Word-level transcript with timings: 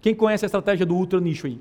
Quem 0.00 0.14
conhece 0.14 0.44
a 0.44 0.46
estratégia 0.46 0.86
do 0.86 0.94
ultra 0.94 1.20
nicho 1.20 1.46
aí? 1.46 1.60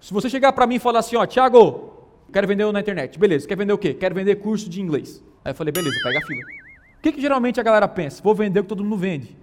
Se 0.00 0.12
você 0.12 0.28
chegar 0.28 0.52
para 0.52 0.66
mim 0.66 0.76
e 0.76 0.78
falar 0.78 1.00
assim, 1.00 1.16
ó, 1.16 1.26
Thiago, 1.26 1.92
quero 2.32 2.46
vender 2.46 2.70
na 2.72 2.80
internet. 2.80 3.18
Beleza, 3.18 3.46
quer 3.46 3.56
vender 3.56 3.72
o 3.72 3.78
quê? 3.78 3.94
Quero 3.94 4.14
vender 4.14 4.36
curso 4.36 4.68
de 4.68 4.80
inglês. 4.80 5.22
Aí 5.44 5.52
eu 5.52 5.54
falei, 5.54 5.72
beleza, 5.72 5.96
pega 6.02 6.18
a 6.18 6.22
fila. 6.22 6.40
O 6.40 7.02
que, 7.02 7.12
que 7.12 7.20
geralmente 7.20 7.60
a 7.60 7.62
galera 7.62 7.86
pensa? 7.86 8.22
Vou 8.22 8.34
vender 8.34 8.60
o 8.60 8.62
que 8.62 8.68
todo 8.68 8.82
mundo 8.82 8.96
vende. 8.96 9.36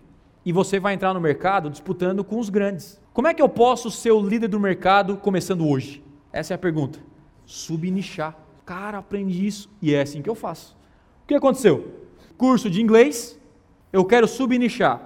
E 0.46 0.52
você 0.52 0.80
vai 0.80 0.94
entrar 0.94 1.14
no 1.14 1.22
mercado 1.22 1.70
disputando 1.70 2.24
com 2.24 2.40
os 2.40 2.50
grandes. 2.50 3.02
Como 3.14 3.28
é 3.28 3.34
que 3.34 3.42
eu 3.42 3.50
posso 3.50 3.90
ser 3.90 4.12
o 4.12 4.22
líder 4.22 4.48
do 4.48 4.60
mercado 4.60 5.18
começando 5.18 5.68
hoje? 5.68 6.04
Essa 6.32 6.54
é 6.54 6.56
a 6.56 6.58
pergunta. 6.58 7.00
Subnichar. 7.46 8.38
Cara, 8.66 8.98
aprendi 8.98 9.48
isso 9.48 9.70
e 9.82 9.94
é 9.94 10.02
assim 10.02 10.22
que 10.22 10.30
eu 10.30 10.36
faço. 10.36 10.78
O 11.24 11.28
que 11.28 11.36
aconteceu? 11.36 11.94
Curso 12.38 12.70
de 12.70 12.82
inglês, 12.82 13.40
eu 13.92 14.06
quero 14.06 14.28
subnichar. 14.28 15.02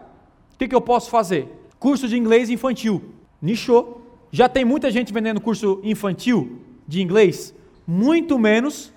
O 0.54 0.58
que, 0.58 0.68
que 0.68 0.76
eu 0.76 0.82
posso 0.82 1.10
fazer? 1.10 1.48
Curso 1.80 2.08
de 2.08 2.18
inglês 2.18 2.50
infantil. 2.50 3.11
Nichou. 3.42 4.02
Já 4.32 4.48
tem 4.48 4.64
muita 4.64 4.90
gente 4.92 5.12
vendendo 5.12 5.42
curso 5.42 5.82
infantil 5.84 6.60
de 6.88 7.02
inglês, 7.02 7.54
muito 7.86 8.40
menos 8.40 8.94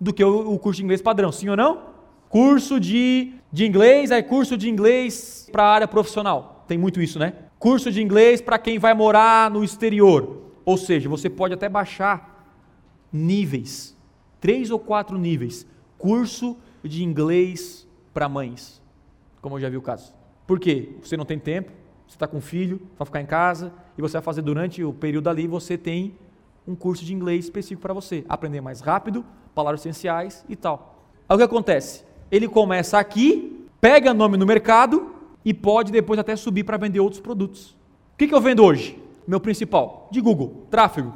do 0.00 0.12
que 0.12 0.24
o, 0.24 0.58
curso 0.58 0.78
de 0.78 0.84
inglês 0.84 1.00
padrão, 1.00 1.30
sim 1.30 1.48
ou 1.48 1.56
não? 1.56 1.92
Curso 2.28 2.80
de, 2.80 3.34
de 3.52 3.64
inglês, 3.64 4.10
aí 4.10 4.22
curso 4.22 4.56
de 4.56 4.68
inglês 4.68 5.48
para 5.52 5.62
a 5.62 5.72
área 5.72 5.88
profissional. 5.88 6.64
Tem 6.66 6.76
muito 6.76 7.00
isso, 7.00 7.18
né? 7.18 7.34
Curso 7.58 7.92
de 7.92 8.02
inglês 8.02 8.40
para 8.40 8.58
quem 8.58 8.78
vai 8.78 8.94
morar 8.94 9.50
no 9.50 9.62
exterior. 9.62 10.42
Ou 10.64 10.76
seja, 10.76 11.08
você 11.08 11.30
pode 11.30 11.54
até 11.54 11.68
baixar 11.68 12.56
níveis, 13.12 13.96
três 14.40 14.70
ou 14.70 14.78
quatro 14.78 15.18
níveis. 15.18 15.66
Curso 15.98 16.56
de 16.82 17.04
inglês 17.04 17.86
para 18.12 18.28
mães, 18.28 18.82
como 19.40 19.56
eu 19.56 19.60
já 19.60 19.68
vi 19.68 19.76
o 19.76 19.82
caso. 19.82 20.12
Por 20.46 20.58
quê? 20.58 20.96
Você 21.02 21.16
não 21.16 21.24
tem 21.24 21.38
tempo, 21.38 21.70
você 22.12 22.16
está 22.16 22.26
com 22.26 22.36
um 22.36 22.42
filho, 22.42 22.78
vai 22.98 23.06
ficar 23.06 23.22
em 23.22 23.26
casa, 23.26 23.72
e 23.96 24.02
você 24.02 24.12
vai 24.12 24.22
fazer 24.22 24.42
durante 24.42 24.84
o 24.84 24.92
período 24.92 25.28
ali, 25.28 25.46
você 25.46 25.78
tem 25.78 26.14
um 26.68 26.74
curso 26.74 27.04
de 27.04 27.14
inglês 27.14 27.46
específico 27.46 27.80
para 27.80 27.94
você. 27.94 28.22
Aprender 28.28 28.60
mais 28.60 28.80
rápido, 28.80 29.24
palavras 29.54 29.80
essenciais 29.80 30.44
e 30.46 30.54
tal. 30.54 31.06
Aí 31.26 31.34
o 31.34 31.38
que 31.38 31.44
acontece? 31.44 32.04
Ele 32.30 32.46
começa 32.46 32.98
aqui, 32.98 33.66
pega 33.80 34.12
nome 34.12 34.36
no 34.36 34.44
mercado 34.44 35.14
e 35.42 35.54
pode 35.54 35.90
depois 35.90 36.20
até 36.20 36.36
subir 36.36 36.64
para 36.64 36.76
vender 36.76 37.00
outros 37.00 37.20
produtos. 37.20 37.70
O 38.12 38.18
que, 38.18 38.28
que 38.28 38.34
eu 38.34 38.40
vendo 38.42 38.62
hoje? 38.62 39.02
Meu 39.26 39.40
principal, 39.40 40.08
de 40.12 40.20
Google, 40.20 40.66
tráfego. 40.70 41.14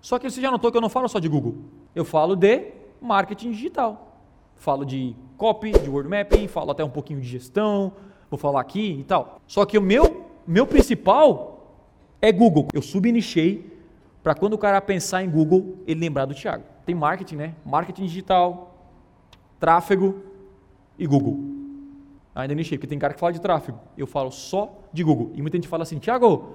Só 0.00 0.16
que 0.16 0.30
você 0.30 0.40
já 0.40 0.50
notou 0.50 0.70
que 0.70 0.76
eu 0.76 0.80
não 0.80 0.88
falo 0.88 1.08
só 1.08 1.18
de 1.18 1.28
Google. 1.28 1.56
Eu 1.92 2.04
falo 2.04 2.36
de 2.36 2.68
marketing 3.00 3.50
digital. 3.50 4.16
Falo 4.54 4.84
de 4.84 5.16
copy, 5.36 5.72
de 5.72 5.90
word 5.90 6.08
mapping, 6.08 6.46
falo 6.46 6.70
até 6.70 6.84
um 6.84 6.90
pouquinho 6.90 7.20
de 7.20 7.26
gestão, 7.26 7.92
vou 8.30 8.38
falar 8.38 8.60
aqui 8.60 8.98
e 9.00 9.04
tal. 9.04 9.40
Só 9.46 9.66
que 9.66 9.76
o 9.76 9.82
meu, 9.82 10.19
meu 10.46 10.66
principal 10.66 11.76
é 12.20 12.30
Google. 12.32 12.68
Eu 12.72 12.82
subnichei 12.82 13.70
para 14.22 14.34
quando 14.34 14.54
o 14.54 14.58
cara 14.58 14.80
pensar 14.80 15.22
em 15.22 15.30
Google, 15.30 15.78
ele 15.86 16.00
lembrar 16.00 16.26
do 16.26 16.34
Thiago. 16.34 16.64
Tem 16.84 16.94
marketing, 16.94 17.36
né? 17.36 17.54
Marketing 17.64 18.04
digital, 18.04 18.74
tráfego 19.58 20.22
e 20.98 21.06
Google. 21.06 21.38
Ainda 22.34 22.54
nichei, 22.54 22.78
porque 22.78 22.86
tem 22.86 22.98
cara 22.98 23.14
que 23.14 23.20
fala 23.20 23.32
de 23.32 23.40
tráfego. 23.40 23.78
Eu 23.96 24.06
falo 24.06 24.30
só 24.30 24.78
de 24.92 25.02
Google. 25.02 25.32
E 25.34 25.42
muita 25.42 25.56
gente 25.56 25.68
fala 25.68 25.82
assim, 25.82 25.98
Thiago, 25.98 26.54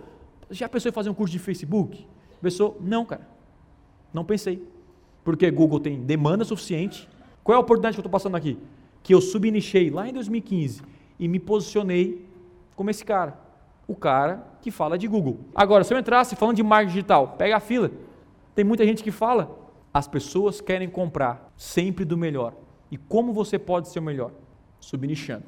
já 0.50 0.70
pensou 0.70 0.90
em 0.90 0.94
fazer 0.94 1.10
um 1.10 1.14
curso 1.14 1.32
de 1.32 1.40
Facebook? 1.40 2.06
Pensou? 2.42 2.78
Não, 2.80 3.06
cara. 3.06 3.28
Não 4.14 4.24
pensei. 4.24 4.62
Porque 5.24 5.50
Google 5.50 5.80
tem 5.80 6.02
demanda 6.02 6.44
suficiente. 6.46 7.10
Qual 7.44 7.54
é 7.54 7.58
a 7.58 7.62
oportunidade 7.62 7.96
que 7.96 8.00
eu 8.00 8.02
estou 8.02 8.12
passando 8.12 8.36
aqui? 8.36 8.58
Que 9.04 9.14
eu 9.14 9.22
subnichei 9.22 9.90
lá 9.90 10.08
em 10.08 10.14
2015 10.14 10.82
e 11.20 11.28
me 11.28 11.40
posicionei 11.40 12.26
como 12.76 12.90
esse 12.90 13.04
cara. 13.04 13.45
O 13.88 13.96
cara 13.96 14.46
que 14.62 14.72
fala 14.72 14.98
de 14.98 15.08
Google. 15.08 15.40
Agora, 15.54 15.84
se 15.84 15.94
eu 15.94 15.98
entrasse 15.98 16.36
falando 16.36 16.56
de 16.56 16.64
marketing 16.64 16.94
digital, 16.94 17.36
pega 17.38 17.58
a 17.58 17.60
fila. 17.60 17.92
Tem 18.54 18.66
muita 18.66 18.86
gente 18.86 19.04
que 19.04 19.12
fala. 19.12 19.58
As 19.94 20.08
pessoas 20.08 20.60
querem 20.60 20.90
comprar 20.90 21.52
sempre 21.56 22.04
do 22.04 22.18
melhor. 22.18 22.54
E 22.90 22.98
como 22.98 23.34
você 23.34 23.60
pode 23.60 23.90
ser 23.90 24.00
o 24.00 24.04
melhor? 24.04 24.32
Subnichando. 24.80 25.44